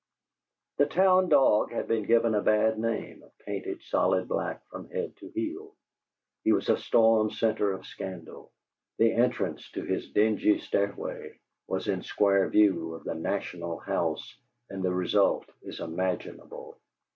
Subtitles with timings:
[0.77, 5.29] The town dog had been given a bad name, painted solid black from head to
[5.29, 5.75] heel.
[6.43, 8.51] He was a storm centre of scandal;
[8.97, 14.39] the entrance to his dingy stairway was in square view of the "National House,"
[14.71, 16.79] and the result is imaginable.